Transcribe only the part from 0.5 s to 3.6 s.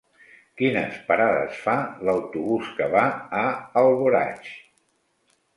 Quines parades fa l'autobús que va a